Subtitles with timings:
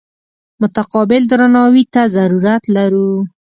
[0.61, 3.11] متقابل درناوي ته ضرورت لرو.